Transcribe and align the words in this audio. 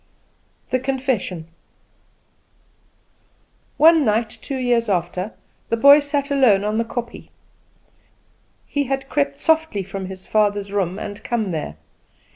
The 0.71 0.79
Confession. 0.79 1.45
One 3.77 4.03
night, 4.03 4.31
two 4.41 4.57
years 4.57 4.89
after, 4.89 5.33
the 5.69 5.77
boy 5.77 5.99
sat 5.99 6.31
alone 6.31 6.63
on 6.63 6.79
the 6.79 6.83
kopje. 6.85 7.29
He 8.65 8.85
had 8.85 9.09
crept 9.09 9.37
softly 9.37 9.83
from 9.83 10.07
his 10.07 10.25
father's 10.25 10.71
room 10.71 10.97
and 10.97 11.23
come 11.23 11.51
there. 11.51 11.75